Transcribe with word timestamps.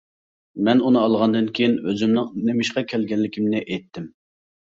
مەن 0.69 0.79
ئۇنى 0.85 0.99
ئالغاندىن 1.01 1.49
كېيىن 1.59 1.75
ئۆزۈمنىڭ 1.91 2.33
نېمىشقا 2.49 2.85
كەلگەنلىكىمنى 2.95 3.63
ئېيتتىم. 3.63 4.11